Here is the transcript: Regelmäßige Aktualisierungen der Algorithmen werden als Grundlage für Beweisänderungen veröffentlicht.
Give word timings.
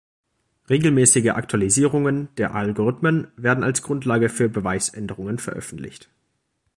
Regelmäßige 0.67 1.29
Aktualisierungen 1.29 2.29
der 2.37 2.55
Algorithmen 2.55 3.27
werden 3.35 3.63
als 3.63 3.83
Grundlage 3.83 4.29
für 4.29 4.49
Beweisänderungen 4.49 5.37
veröffentlicht. 5.37 6.09